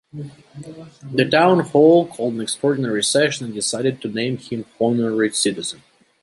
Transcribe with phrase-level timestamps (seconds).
[1.13, 5.83] The Town Hall called an extraordinary session and decided to name him Honorary Citizen.